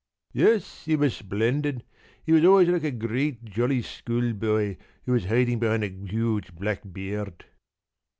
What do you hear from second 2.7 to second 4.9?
a great jolly schoolboy